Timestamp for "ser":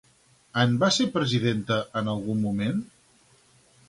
0.95-1.05